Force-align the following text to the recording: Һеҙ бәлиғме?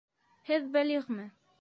Һеҙ 0.51 0.65
бәлиғме? 0.79 1.33